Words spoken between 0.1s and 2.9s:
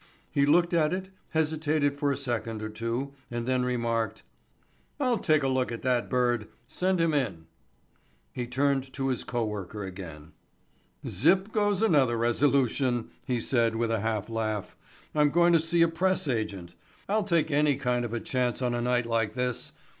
He looked at it, hesitated for a second or